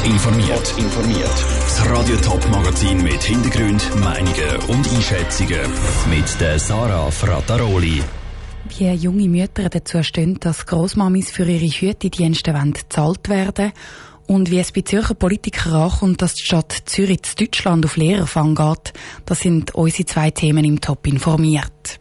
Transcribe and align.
Top 0.00 0.10
informiert. 0.10 0.74
informiert. 0.78 1.44
Das 1.60 1.90
Radio 1.90 2.16
Top 2.16 2.48
Magazin 2.50 3.02
mit 3.02 3.22
Hintergrund, 3.22 3.82
Meinungen 4.00 4.56
und 4.68 4.88
Einschätzungen 4.94 5.60
mit 6.08 6.40
der 6.40 6.58
Sarah 6.58 7.10
Frataroli. 7.10 8.02
Wie 8.78 8.90
junge 8.92 9.28
Mütter 9.28 9.68
dazu 9.68 10.02
stehen, 10.02 10.38
dass 10.40 10.64
Großmamis 10.64 11.30
für 11.30 11.44
ihre 11.44 11.66
Hütedienste 11.66 12.52
gezahlt 12.52 13.28
werden 13.28 13.72
und 14.26 14.50
wie 14.50 14.60
es 14.60 14.72
bei 14.72 14.82
Zürcher 14.82 15.14
Politikern 15.14 15.74
ankommt, 15.74 16.22
dass 16.22 16.34
die 16.34 16.44
Stadt 16.44 16.82
Zürich 16.86 17.22
zu 17.22 17.36
Deutschland 17.36 17.84
auf 17.84 17.96
Lehrerfang 17.96 18.54
geht, 18.54 18.94
das 19.26 19.40
sind 19.40 19.74
unsere 19.74 20.06
zwei 20.06 20.30
Themen 20.30 20.64
im 20.64 20.80
Top 20.80 21.06
informiert. 21.06 21.98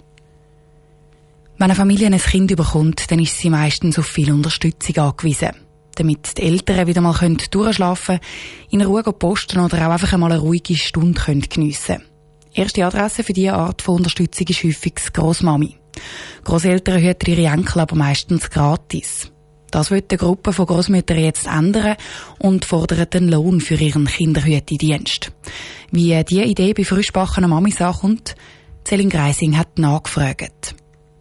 Wenn 1.57 1.65
eine 1.65 1.75
Familie 1.75 2.07
ein 2.07 2.17
Kind 2.17 2.51
überkommt, 2.51 3.11
dann 3.11 3.19
ist 3.19 3.37
sie 3.37 3.49
meistens 3.49 3.99
auf 3.99 4.05
viel 4.05 4.31
Unterstützung 4.31 4.97
angewiesen. 4.97 5.68
Damit 5.99 6.37
die 6.37 6.43
Eltern 6.43 6.87
wieder 6.87 7.01
mal 7.01 7.13
durchschlafen 7.51 8.19
können, 8.19 8.71
in 8.71 8.81
Ruhe 8.81 9.03
posten 9.03 9.59
oder 9.59 9.85
auch 9.85 9.91
einfach 9.91 10.13
einmal 10.13 10.31
eine 10.31 10.39
ruhige 10.39 10.77
Stunde 10.77 11.19
geniessen 11.49 11.97
können. 11.97 12.05
Erste 12.53 12.85
Adresse 12.85 13.21
für 13.21 13.33
diese 13.33 13.53
Art 13.53 13.81
von 13.81 13.97
Unterstützung 13.97 14.47
ist 14.47 14.63
häufig 14.63 14.93
die 14.95 15.13
Grossmami. 15.13 15.75
Grosseltern 16.45 17.01
hüten 17.01 17.31
ihre 17.31 17.51
Enkel 17.51 17.81
aber 17.81 17.97
meistens 17.97 18.49
gratis. 18.49 19.29
Das 19.71 19.91
wird 19.91 20.09
die 20.09 20.17
Gruppe 20.17 20.53
von 20.53 20.67
Großmüttern 20.67 21.19
jetzt 21.19 21.47
ändern 21.47 21.97
und 22.39 22.63
fordert 22.63 23.13
einen 23.15 23.29
Lohn 23.29 23.59
für 23.59 23.75
ihren 23.75 24.05
Kinderhütedienst. 24.05 25.33
Wie 25.91 26.23
diese 26.23 26.43
Idee 26.43 26.73
bei 26.73 26.85
frischbachenen 26.85 27.49
Mamis 27.49 27.81
ankommt, 27.81 28.35
Celine 28.87 29.09
Greising 29.09 29.57
hat 29.57 29.77
nachgefragt. 29.77 30.75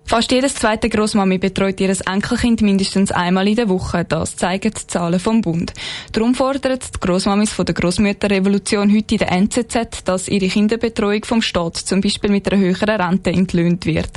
Fast 0.09 0.33
jedes 0.33 0.55
zweite 0.55 0.89
Großmami 0.89 1.37
betreut 1.37 1.79
ihr 1.83 1.95
Enkelkind 2.11 2.63
mindestens 2.63 3.13
einmal 3.13 3.47
in 3.47 3.57
der 3.57 3.69
Woche. 3.69 4.07
Das 4.09 4.37
zeigen 4.37 4.73
die 4.73 4.87
Zahlen 4.87 5.21
vom 5.21 5.43
Bund. 5.43 5.75
Darum 6.13 6.35
fordern 6.35 6.79
die 6.79 6.99
Großmamis 6.99 7.53
von 7.53 7.67
der 7.67 7.75
Großmütterrevolution 7.75 8.91
heute 8.91 9.17
in 9.17 9.19
der 9.19 9.33
NZZ, 9.33 10.05
dass 10.05 10.29
ihre 10.29 10.49
Kinderbetreuung 10.49 11.27
vom 11.27 11.43
Staat 11.43 11.77
zum 11.77 12.01
Beispiel 12.01 12.31
mit 12.31 12.51
einer 12.51 12.59
höheren 12.59 12.89
Rente 12.89 13.33
entlöhnt 13.33 13.85
wird. 13.85 14.09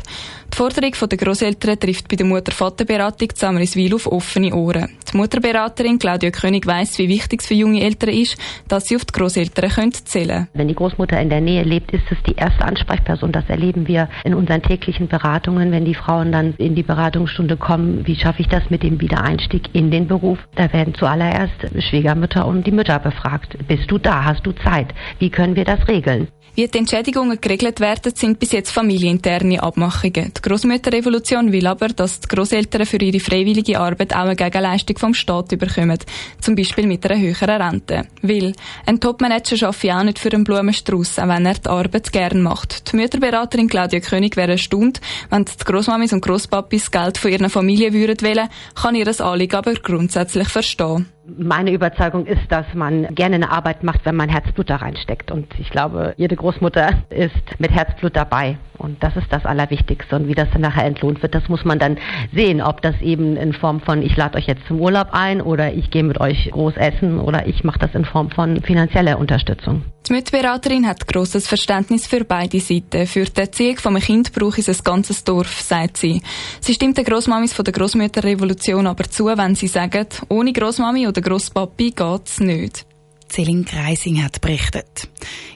Die 0.53 0.57
Forderung 0.57 0.91
der 1.09 1.17
Großeltern 1.17 1.79
trifft 1.79 2.09
bei 2.09 2.17
der 2.17 2.25
Mutter-Vater-Beratung 2.25 3.29
Zamriswil 3.33 3.95
auf 3.95 4.07
offene 4.07 4.53
Ohren. 4.53 4.89
Die 5.11 5.17
Mutterberaterin 5.17 5.97
Claudia 5.97 6.29
König 6.29 6.67
weiss, 6.67 6.97
wie 6.99 7.07
wichtig 7.07 7.39
es 7.41 7.47
für 7.47 7.53
junge 7.53 7.81
Eltern 7.81 8.09
ist, 8.09 8.37
dass 8.67 8.87
sie 8.87 8.97
auf 8.97 9.05
die 9.05 9.13
Großeltern 9.13 9.93
zählen 9.93 10.27
können. 10.27 10.47
Wenn 10.53 10.67
die 10.67 10.75
Großmutter 10.75 11.19
in 11.21 11.29
der 11.29 11.39
Nähe 11.39 11.63
lebt, 11.63 11.93
ist 11.93 12.03
es 12.09 12.17
die 12.27 12.35
erste 12.35 12.65
Ansprechperson. 12.65 13.31
Das 13.31 13.45
erleben 13.47 13.87
wir 13.87 14.09
in 14.25 14.33
unseren 14.33 14.61
täglichen 14.61 15.07
Beratungen, 15.07 15.71
wenn 15.81 15.85
die 15.85 15.95
Frauen 15.95 16.31
dann 16.31 16.53
in 16.59 16.75
die 16.75 16.83
Beratungsstunde 16.83 17.57
kommen. 17.57 18.05
Wie 18.05 18.15
schaffe 18.15 18.41
ich 18.41 18.47
das 18.47 18.69
mit 18.69 18.83
dem 18.83 19.01
Wiedereinstieg 19.01 19.63
in 19.73 19.89
den 19.89 20.07
Beruf? 20.07 20.37
Da 20.53 20.71
werden 20.71 20.93
zuallererst 20.93 21.55
Schwiegermütter 21.89 22.45
und 22.45 22.67
die 22.67 22.71
Mütter 22.71 22.99
befragt. 22.99 23.57
Bist 23.67 23.89
du 23.89 23.97
da? 23.97 24.25
Hast 24.25 24.45
du 24.45 24.51
Zeit? 24.51 24.93
Wie 25.17 25.31
können 25.31 25.55
wir 25.55 25.65
das 25.65 25.87
regeln? 25.87 26.27
Wie 26.53 26.67
die 26.67 26.79
Entschädigungen 26.79 27.39
geregelt 27.39 27.79
werden, 27.79 28.13
sind 28.13 28.37
bis 28.37 28.51
jetzt 28.51 28.71
familieninterne 28.71 29.63
Abmachungen. 29.63 30.33
Die 30.35 30.41
Grossmütterrevolution 30.41 31.53
will 31.53 31.65
aber, 31.65 31.87
dass 31.87 32.19
die 32.19 32.27
Grosseltern 32.27 32.85
für 32.85 32.97
ihre 32.97 33.21
freiwillige 33.21 33.79
Arbeit 33.79 34.13
auch 34.13 34.25
eine 34.25 34.35
Gegenleistung 34.35 34.97
vom 34.97 35.13
Staat 35.13 35.57
bekommen. 35.57 35.97
Zum 36.41 36.55
Beispiel 36.55 36.87
mit 36.87 37.09
einer 37.09 37.21
höheren 37.21 37.61
Rente. 37.61 38.01
Weil 38.21 38.51
ein 38.85 38.99
Topmanager 38.99 39.67
arbeitet 39.67 39.91
auch 39.91 40.03
nicht 40.03 40.19
für 40.19 40.33
einen 40.33 40.43
Blumenstrauß, 40.43 41.19
auch 41.19 41.29
wenn 41.29 41.45
er 41.45 41.53
die 41.53 41.69
Arbeit 41.69 42.11
gern 42.11 42.41
macht. 42.41 42.91
Die 42.91 42.97
Mütterberaterin 42.97 43.69
Claudia 43.69 44.01
König 44.01 44.35
wäre 44.35 44.51
erstaunt, 44.51 44.99
wenn 45.29 45.45
die 45.45 45.57
Grossmamis 45.71 46.11
und 46.11 46.19
Grosspapis 46.19 46.91
Geld 46.91 47.17
von 47.17 47.31
ihren 47.31 47.49
Familien 47.49 47.93
würden 47.93 48.27
wollen, 48.27 48.49
kann 48.75 48.93
ihr 48.93 49.05
das 49.05 49.21
Anliegen 49.21 49.55
aber 49.55 49.73
grundsätzlich 49.75 50.49
verstehen. 50.49 51.05
Meine 51.37 51.71
Überzeugung 51.71 52.25
ist, 52.25 52.51
dass 52.51 52.65
man 52.73 53.13
gerne 53.15 53.35
eine 53.35 53.51
Arbeit 53.51 53.83
macht, 53.83 54.05
wenn 54.05 54.15
man 54.15 54.29
Herzblut 54.29 54.69
da 54.69 54.77
reinsteckt. 54.77 55.31
Und 55.31 55.47
ich 55.59 55.69
glaube, 55.69 56.13
jede 56.17 56.35
Großmutter 56.35 57.03
ist 57.09 57.59
mit 57.59 57.71
Herzblut 57.71 58.15
dabei. 58.15 58.57
Und 58.77 59.03
das 59.03 59.15
ist 59.15 59.27
das 59.29 59.45
Allerwichtigste. 59.45 60.15
Und 60.15 60.27
wie 60.27 60.33
das 60.33 60.49
dann 60.51 60.61
nachher 60.61 60.85
entlohnt 60.85 61.21
wird, 61.21 61.35
das 61.35 61.47
muss 61.49 61.63
man 61.63 61.77
dann 61.77 61.97
sehen, 62.33 62.61
ob 62.61 62.81
das 62.81 62.99
eben 63.01 63.37
in 63.37 63.53
Form 63.53 63.79
von, 63.79 64.01
ich 64.01 64.17
lade 64.17 64.37
euch 64.37 64.47
jetzt 64.47 64.65
zum 64.67 64.81
Urlaub 64.81 65.09
ein 65.11 65.39
oder 65.41 65.71
ich 65.73 65.91
gehe 65.91 66.03
mit 66.03 66.19
euch 66.19 66.49
groß 66.51 66.77
essen 66.77 67.19
oder 67.19 67.47
ich 67.47 67.63
mache 67.63 67.79
das 67.79 67.93
in 67.93 68.05
Form 68.05 68.31
von 68.31 68.61
finanzieller 68.61 69.19
Unterstützung. 69.19 69.83
Die 70.07 70.13
Mitberaterin 70.13 70.87
hat 70.87 71.07
grosses 71.07 71.47
Verständnis 71.47 72.07
für 72.07 72.25
beide 72.25 72.59
Seiten. 72.59 73.05
Für 73.05 73.23
die 73.23 73.39
Erziehung 73.39 73.77
von 73.77 73.95
einem 73.95 74.03
Kind 74.03 74.33
braucht 74.33 74.57
es 74.57 74.67
ein 74.67 74.83
ganzes 74.83 75.23
Dorf, 75.23 75.61
sagt 75.61 75.97
sie. 75.97 76.23
Sie 76.59 76.73
stimmt 76.73 76.97
den 76.97 77.05
Grossmamis 77.05 77.53
von 77.53 77.63
der 77.63 77.73
Grossmütterrevolution 77.73 78.87
aber 78.87 79.03
zu, 79.03 79.27
wenn 79.27 79.53
sie 79.53 79.67
sagen, 79.67 80.07
ohne 80.27 80.53
Grossmami 80.53 81.07
oder 81.07 81.20
Grosspapi 81.21 81.91
geht's 81.91 82.39
nicht. 82.39 82.85
Celine 83.31 83.63
Kreising 83.63 84.21
hat 84.23 84.41
berichtet. 84.41 85.09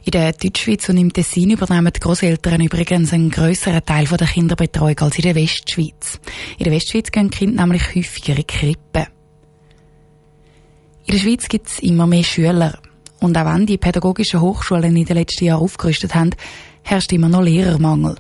In 0.06 0.12
der 0.12 0.32
Deutschschweiz 0.32 0.88
und 0.88 0.98
im 0.98 1.12
Tessin 1.12 1.52
übernehmen 1.52 1.92
die 1.94 2.00
Grosseltern 2.00 2.62
übrigens 2.62 3.12
einen 3.12 3.30
grösseren 3.30 3.84
Teil 3.86 4.06
der 4.06 4.28
Kinderbetreuung 4.28 5.00
als 5.00 5.18
in 5.18 5.24
der 5.24 5.36
Westschweiz. 5.36 6.20
In 6.58 6.64
der 6.64 6.74
Westschweiz 6.74 7.12
gehen 7.12 7.30
Kinder 7.30 7.66
nämlich 7.66 7.94
häufiger 7.94 8.38
in 8.38 8.48
Krippen. 8.48 9.08
In 11.06 11.14
der 11.14 11.20
Schweiz 11.20 11.48
gibt 11.50 11.68
es 11.68 11.80
immer 11.80 12.08
mehr 12.08 12.24
Schüler. 12.24 12.80
Und 13.20 13.38
auch 13.38 13.46
wenn 13.46 13.66
die 13.66 13.78
pädagogischen 13.78 14.42
Hochschulen 14.42 14.96
in 14.96 15.06
den 15.06 15.18
letzten 15.18 15.46
Jahren 15.46 15.62
aufgerüstet 15.62 16.16
haben, 16.16 16.32
herrscht 16.84 17.12
immer 17.12 17.30
noch 17.30 17.42
Lehrermangel. 17.42 18.16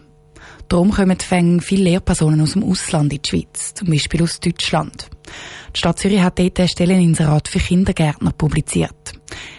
Darum 0.68 0.92
kommen 0.92 1.20
viele 1.62 1.84
Lehrpersonen 1.84 2.42
aus 2.42 2.54
dem 2.54 2.64
Ausland 2.64 3.14
in 3.14 3.22
die 3.22 3.30
Schweiz, 3.30 3.74
zum 3.74 3.90
Beispiel 3.90 4.24
aus 4.24 4.40
Deutschland. 4.40 5.10
Die 5.76 5.80
Stadt 5.80 6.00
Zürich 6.00 6.22
hat 6.22 6.40
dort 6.40 6.60
ein 6.60 6.68
Stelleninserat 6.68 7.48
für 7.48 7.60
Kindergärtner 7.60 8.32
publiziert. 8.32 9.14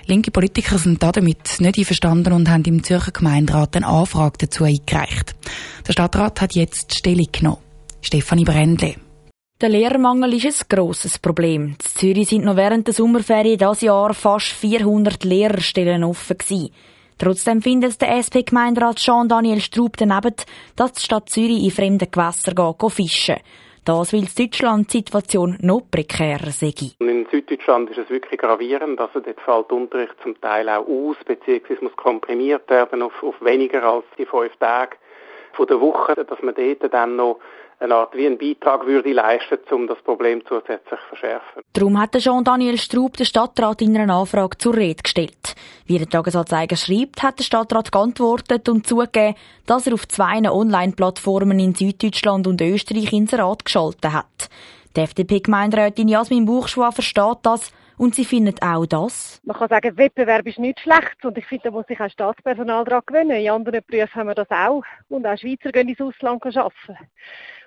Linke 0.06 0.30
Politiker 0.30 0.78
sind 0.78 1.02
damit 1.02 1.60
nicht 1.60 1.78
einverstanden 1.78 2.32
und 2.32 2.48
haben 2.48 2.64
im 2.64 2.82
Zürcher 2.82 3.12
Gemeinderat 3.12 3.76
eine 3.76 3.86
Anfrage 3.86 4.38
dazu 4.38 4.64
eingereicht. 4.64 5.34
Der 5.86 5.92
Stadtrat 5.92 6.40
hat 6.40 6.54
jetzt 6.54 6.94
Stellung 6.94 7.28
genommen. 7.32 7.62
Stefanie 8.00 8.44
Brändle. 8.44 8.94
Der 9.60 9.68
Lehrermangel 9.70 10.34
ist 10.34 10.44
ein 10.44 10.66
grosses 10.68 11.18
Problem. 11.18 11.68
In 11.68 11.76
Zürich 11.80 12.28
sind 12.28 12.44
noch 12.44 12.56
während 12.56 12.86
der 12.86 12.94
Sommerferien 12.94 13.58
dieses 13.58 13.80
Jahr 13.80 14.12
fast 14.12 14.48
400 14.48 15.24
Lehrerstellen 15.24 16.04
offen 16.04 16.36
gewesen. 16.36 16.70
Trotzdem 17.19 17.62
findet 17.62 18.00
der 18.00 18.16
SP-Gemeinderat 18.21 18.97
Jean-Daniel 18.97 19.60
Straub 19.60 19.97
daneben, 19.97 20.34
dass 20.77 20.93
die 20.93 21.03
Stadt 21.03 21.31
Zürich 21.31 21.65
in 21.65 21.71
fremden 21.71 22.10
Gewässern 22.10 22.54
geht, 22.54 22.93
fischen 22.93 23.37
das, 23.87 24.12
weil 24.12 24.21
in 24.21 24.28
Deutschland 24.37 24.93
die 24.93 24.99
Situation 24.99 25.56
noch 25.60 25.82
prekärer 25.91 26.50
sei. 26.50 26.75
In 26.99 27.27
Süddeutschland 27.31 27.91
ist 27.91 27.99
es 27.99 28.10
wirklich 28.10 28.41
gravierend. 28.41 29.00
Also 29.00 29.21
dort 29.21 29.41
fällt 29.41 29.72
Unterricht 29.72 30.15
zum 30.22 30.38
Teil 30.41 30.69
auch 30.69 30.87
aus, 30.87 31.16
beziehungsweise 31.25 31.84
muss 31.84 31.97
komprimiert 31.97 32.69
werden 32.69 33.03
auf, 33.03 33.22
auf 33.22 33.37
weniger 33.41 33.84
als 33.84 34.04
die 34.19 34.27
fünf 34.27 34.54
Tage 34.56 34.97
von 35.53 35.66
der 35.66 35.81
Woche, 35.81 36.15
dass 36.15 36.43
man 36.43 36.54
dort 36.54 36.93
dann 36.93 37.16
noch 37.16 37.38
eine 37.78 37.94
Art 37.94 38.14
wie 38.14 38.26
einen 38.26 38.38
Beitrag 38.38 38.87
würde 38.87 39.12
leisten, 39.12 39.59
um 39.70 39.87
das 39.87 39.98
Problem 40.03 40.42
zusätzlich 40.47 41.00
zu 41.00 41.09
verschärfen. 41.09 41.62
Darum 41.72 42.00
hat 42.00 42.16
Jean-Daniel 42.16 42.78
Straub 42.78 43.16
den 43.16 43.26
Stadtrat 43.26 43.82
in 43.82 43.97
einer 43.97 44.14
Anfrage 44.14 44.56
zur 44.59 44.75
Rede 44.76 45.03
gestellt. 45.03 45.54
Wie 45.86 45.98
der 45.98 46.09
Tagesanzeiger 46.09 46.76
schreibt, 46.76 47.22
hat 47.22 47.38
der 47.38 47.44
Stadtrat 47.44 47.92
geantwortet 47.92 48.69
und 48.69 48.86
zugegeben, 48.86 49.34
dass 49.66 49.86
er 49.86 49.94
auf 49.94 50.09
zwei 50.09 50.41
Online-Plattformen 50.50 51.59
in 51.59 51.75
Süddeutschland 51.75 52.47
und 52.47 52.60
Österreich 52.60 53.12
ins 53.12 53.34
Rat 53.34 53.65
geschaltet 53.65 54.12
hat. 54.12 54.48
Die 54.97 55.00
FDP-Gemeinderätin 55.00 56.09
Jasmin 56.09 56.47
Buchschwa 56.47 56.91
versteht 56.91 57.38
das 57.42 57.70
und 57.98 58.15
sie 58.15 58.25
findet 58.25 58.62
auch 58.62 58.86
das. 58.86 59.41
Man 59.44 59.56
kann 59.56 59.69
sagen, 59.69 59.97
Wettbewerb 59.97 60.47
ist 60.47 60.59
nicht 60.59 60.81
schlecht 60.81 61.25
und 61.25 61.36
ich 61.38 61.47
finde, 61.47 61.65
da 61.65 61.70
muss 61.70 61.86
sich 61.86 62.00
auch 62.00 62.10
Staatspersonal 62.10 62.84
daran 62.84 63.03
gewöhnen. 63.06 63.36
In 63.36 63.50
anderen 63.50 63.81
Berufen 63.86 64.15
haben 64.15 64.28
wir 64.28 64.34
das 64.34 64.50
auch 64.50 64.82
und 65.09 65.26
auch 65.26 65.38
Schweizer 65.38 65.72
gehen 65.72 65.88
ins 65.88 66.00
Ausland 66.00 66.44
arbeiten. 66.44 66.97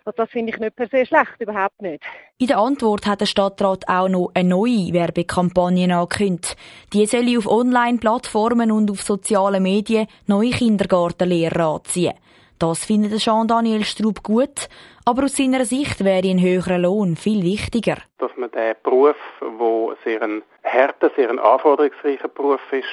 Also 0.06 0.18
das 0.18 0.30
finde 0.30 0.52
ich 0.54 0.60
nicht 0.60 0.76
per 0.76 0.88
se 0.88 1.06
schlecht, 1.06 1.36
überhaupt 1.40 1.82
nicht. 1.82 2.04
In 2.38 2.48
der 2.48 2.58
Antwort 2.58 3.06
hat 3.06 3.22
der 3.22 3.26
Stadtrat 3.26 3.88
auch 3.88 4.10
noch 4.10 4.32
eine 4.34 4.50
neue 4.50 4.94
Werbekampagne 4.94 5.94
angekündigt. 5.96 6.56
Die 6.94 7.06
soll 7.06 7.38
auf 7.38 7.48
Online-Plattformen 7.48 8.72
und 8.72 8.90
auf 8.92 9.02
sozialen 9.02 9.64
Medien 9.64 10.08
neue 10.28 10.52
Kindergartenlehrer 10.52 11.76
anziehen. 11.76 12.14
Das 12.60 12.84
findet 12.84 13.18
Jean-Daniel 13.20 13.86
Straub 13.86 14.22
gut, 14.22 14.68
aber 15.06 15.24
aus 15.24 15.38
seiner 15.38 15.64
Sicht 15.64 16.04
wäre 16.04 16.28
ein 16.28 16.42
höherer 16.42 16.78
Lohn 16.78 17.16
viel 17.16 17.42
wichtiger. 17.44 17.96
Dass 18.18 18.32
man 18.36 18.52
den 18.52 18.76
Beruf, 18.84 19.16
der 19.40 19.96
sehr 20.04 20.22
ein 20.22 20.44
harter, 20.66 21.10
sehr 21.16 21.30
ein 21.30 21.40
anforderungsreicher 21.40 22.28
Beruf 22.28 22.62
ist, 22.72 22.86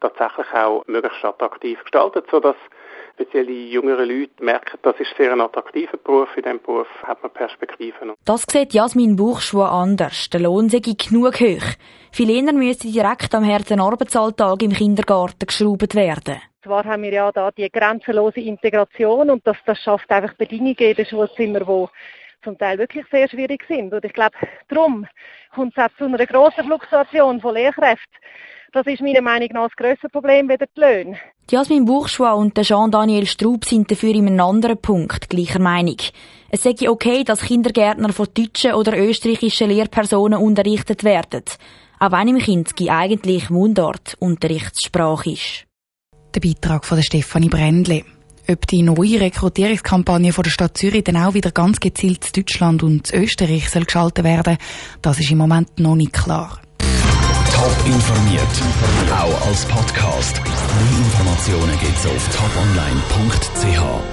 tatsächlich 0.00 0.52
auch 0.52 0.84
möglichst 0.86 1.24
attraktiv 1.24 1.80
gestaltet, 1.82 2.26
sodass 2.30 2.56
speziell 3.14 3.46
die 3.46 3.70
jüngeren 3.70 4.08
Leute 4.08 4.44
merken, 4.44 4.78
das 4.82 4.94
ist 5.00 5.14
sehr 5.16 5.32
ein 5.32 5.40
attraktiver 5.40 5.96
Beruf. 5.96 6.28
In 6.36 6.42
diesem 6.42 6.60
Beruf 6.60 6.86
hat 7.02 7.22
man 7.22 7.32
Perspektiven. 7.32 8.12
Das 8.24 8.44
sieht 8.50 8.74
Jasmin 8.74 9.16
Buchschuh 9.16 9.62
anders. 9.62 10.28
Der 10.30 10.40
Lohn 10.40 10.68
sei 10.68 10.80
genug 10.80 11.40
hoch. 11.40 11.66
Viel 12.12 12.30
eher 12.30 12.52
müsste 12.52 12.88
direkt 12.88 13.34
am 13.34 13.46
harten 13.46 13.80
Arbeitsalltag 13.80 14.62
im 14.62 14.72
Kindergarten 14.72 15.46
geschraubt 15.46 15.94
werden. 15.94 16.40
Zwar 16.62 16.84
haben 16.84 17.04
wir 17.04 17.12
ja 17.12 17.32
da 17.32 17.50
die 17.52 17.70
grenzenlose 17.70 18.40
Integration 18.40 19.30
und 19.30 19.46
das, 19.46 19.56
das 19.64 19.78
schafft 19.78 20.10
einfach 20.10 20.34
Bedingungen 20.34 20.76
in 20.76 20.94
den 20.94 21.06
Schulzimmern, 21.06 21.64
die 21.64 21.86
zum 22.46 22.56
Teil 22.56 22.78
wirklich 22.78 23.04
sehr 23.10 23.28
schwierig 23.28 23.64
sind. 23.68 23.92
Und 23.92 24.04
ich 24.04 24.12
glaube, 24.12 24.36
darum 24.68 25.06
kommt 25.54 25.76
es 25.76 25.82
auch 25.82 25.94
zu 25.98 26.04
einer 26.04 26.24
grossen 26.24 26.64
Fluktuation 26.64 27.40
von 27.40 27.54
Lehrkräften. 27.54 28.16
Das 28.72 28.86
ist 28.86 29.00
meiner 29.00 29.22
Meinung 29.22 29.48
nach 29.52 29.68
das 29.68 29.76
grösste 29.76 30.08
Problem 30.08 30.48
wie 30.48 30.56
die 30.56 30.80
Löhne. 30.80 31.18
Jasmin 31.50 31.84
Bourgeois 31.84 32.34
und 32.34 32.60
Jean-Daniel 32.60 33.26
Straub 33.26 33.64
sind 33.64 33.90
dafür 33.90 34.10
in 34.10 34.26
einem 34.26 34.40
anderen 34.40 34.78
Punkt 34.78 35.30
gleicher 35.30 35.60
Meinung. 35.60 35.96
Es 36.50 36.62
sei 36.62 36.74
okay, 36.88 37.24
dass 37.24 37.42
Kindergärtner 37.42 38.12
von 38.12 38.28
deutschen 38.34 38.74
oder 38.74 38.98
österreichischen 38.98 39.70
Lehrpersonen 39.70 40.40
unterrichtet 40.40 41.04
werden, 41.04 41.44
auch 41.98 42.12
wenn 42.12 42.28
im 42.28 42.38
Kinski 42.38 42.90
eigentlich 42.90 43.50
Mundart 43.50 44.16
Unterrichtssprache 44.18 45.30
ist. 45.30 45.64
Der 46.34 46.40
Beitrag 46.40 46.84
von 46.84 47.02
Stefanie 47.02 47.48
Brändle. 47.48 48.04
Ob 48.48 48.66
die 48.68 48.82
neue 48.82 49.20
Rekrutierungskampagne 49.20 50.32
von 50.32 50.44
der 50.44 50.50
Stadt 50.50 50.78
Zürich 50.78 51.04
dann 51.04 51.16
auch 51.16 51.34
wieder 51.34 51.50
ganz 51.50 51.80
gezielt 51.80 52.22
zu 52.22 52.32
Deutschland 52.32 52.82
und 52.82 53.08
zu 53.08 53.16
Österreich 53.16 53.68
soll 53.70 53.84
geschaltet 53.84 54.24
werden, 54.24 54.56
das 55.02 55.18
ist 55.18 55.30
im 55.32 55.38
Moment 55.38 55.80
noch 55.80 55.96
nicht 55.96 56.12
klar. 56.12 56.60
Top 56.78 57.86
informiert, 57.86 58.42
auch 59.10 59.46
als 59.48 59.64
Podcast. 59.64 60.40
Mehr 60.44 60.98
Informationen 60.98 61.78
gibt's 61.80 62.06
auf 62.06 62.28
toponline.ch. 62.36 64.06